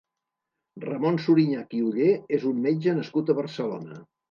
[0.85, 2.09] Ramon Surinyac i Oller
[2.39, 4.03] és un metge nascut a Barcelona.